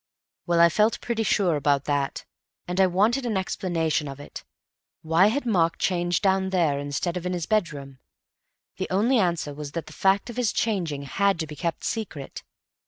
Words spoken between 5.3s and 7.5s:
Mark changed down there instead of in his